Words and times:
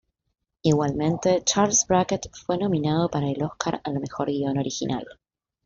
Igualmente 0.63 1.43
Charles 1.45 1.85
Brackett 1.87 2.31
fue 2.35 2.57
nominado 2.57 3.07
para 3.07 3.29
el 3.29 3.43
Óscar 3.43 3.81
al 3.83 3.99
mejor 3.99 4.29
guion 4.29 4.57
original. 4.57 5.05